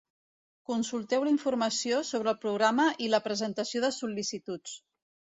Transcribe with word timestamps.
Consulteu 0.67 1.25
la 1.25 1.29
informació 1.33 1.99
sobre 2.11 2.31
el 2.35 2.39
programa 2.45 2.85
i 3.07 3.09
la 3.11 3.19
presentació 3.27 3.83
de 3.85 3.93
sol·licituds. 3.99 4.75